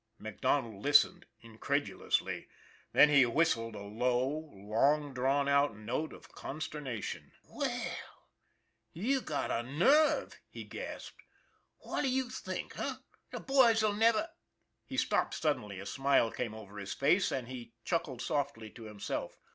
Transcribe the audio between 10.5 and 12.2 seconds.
gasped." What do